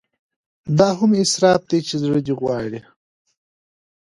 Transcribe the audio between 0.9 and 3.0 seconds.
هم اسراف دی چې زړه دې غواړي.